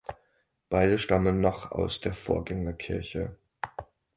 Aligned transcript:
Beide 0.67 0.97
stammen 0.97 1.41
noch 1.41 1.71
aus 1.71 1.99
der 1.99 2.15
Vorgängerkirche. 2.15 3.37